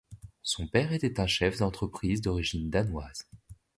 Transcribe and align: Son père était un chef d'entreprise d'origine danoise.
Son 0.41 0.65
père 0.65 0.93
était 0.93 1.19
un 1.19 1.27
chef 1.27 1.59
d'entreprise 1.59 2.21
d'origine 2.21 2.71
danoise. 2.71 3.29